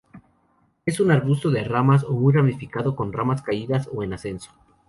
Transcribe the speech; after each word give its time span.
Es 0.83 0.99
un 0.99 1.11
arbusto 1.11 1.51
de 1.51 1.63
ramas 1.63 2.09
muy 2.09 2.33
ramificado, 2.33 2.95
con 2.95 3.13
ramas 3.13 3.43
caídas 3.43 3.87
o 3.93 4.01
en 4.01 4.13
ascenso. 4.13 4.49